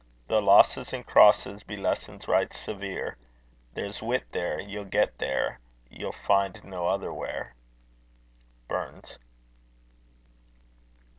Tho' 0.29 0.37
losses, 0.39 0.93
and 0.93 1.05
crosses, 1.05 1.61
Be 1.61 1.77
lessons 1.77 2.27
right 2.27 2.51
severe, 2.55 3.17
There's 3.75 4.01
wit 4.01 4.23
there, 4.31 4.59
ye'll 4.59 4.83
get 4.83 5.19
there, 5.19 5.59
Ye'll 5.91 6.11
find 6.11 6.59
nae 6.63 6.87
other 6.87 7.13
where. 7.13 7.53
BURNS. 8.67 9.19